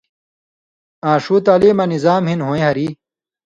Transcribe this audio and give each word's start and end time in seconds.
آں 1.09 1.17
ݜُو 1.23 1.35
تعلیماں 1.45 1.87
نظام 1.93 2.23
ہِن 2.29 2.39
ہُویں 2.45 2.63
ہریۡ 2.65 2.93